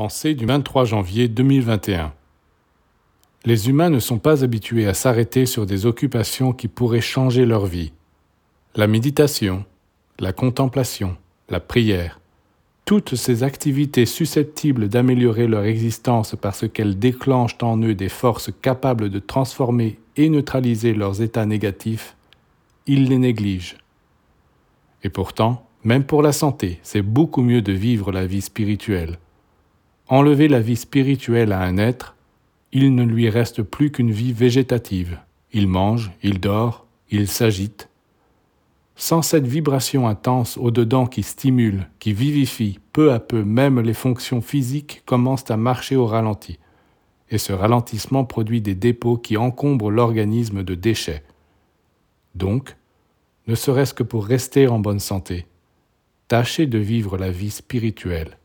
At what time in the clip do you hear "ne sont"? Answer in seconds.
3.90-4.20